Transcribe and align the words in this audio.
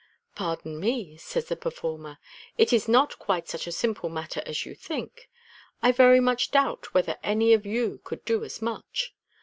"Pardon 0.35 0.79
me," 0.79 1.15
says 1.17 1.45
the 1.45 1.55
performer," 1.55 2.17
it 2.57 2.73
is 2.73 2.87
not 2.87 3.19
quite 3.19 3.47
such 3.47 3.67
a 3.67 3.71
simple 3.71 4.09
matter 4.09 4.41
as 4.47 4.65
you 4.65 4.73
think. 4.73 5.29
I 5.83 5.91
very 5.91 6.19
much 6.19 6.49
doubt 6.49 6.95
whether 6.95 7.17
any 7.21 7.53
of 7.53 7.67
you 7.67 8.01
could 8.03 8.25
do 8.25 8.43
as 8.43 8.63
much. 8.63 9.13